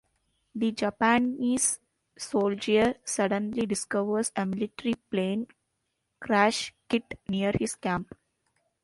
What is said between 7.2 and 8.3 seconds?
near his camp.